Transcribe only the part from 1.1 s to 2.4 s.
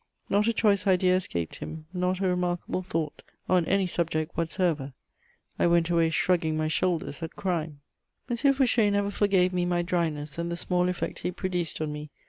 escaped him, not a